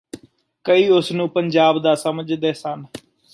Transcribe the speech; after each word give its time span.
ਕਈ 0.65 0.87
ਉਸ 0.89 1.11
ਨੂੰ 1.11 1.29
ਪੰਜਾਬ 1.29 1.81
ਦਾ 1.81 1.93
ਸਮਝਦੇ 1.95 2.53
ਸਨ 2.53 2.85